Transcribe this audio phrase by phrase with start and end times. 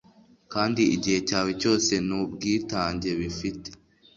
[0.53, 3.69] kandi igihe cyawe cyose nubwitange bifite